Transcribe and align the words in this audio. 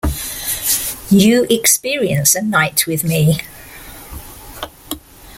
You 1.11 1.45
experience 1.51 2.33
a 2.33 2.41
night 2.41 2.87
with 2.87 3.03
me. 3.03 3.39